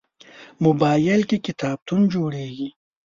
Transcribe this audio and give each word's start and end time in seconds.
موبایل 0.63 1.21
کې 1.29 1.37
کتابتون 1.47 2.01
جوړېږي. 2.13 2.69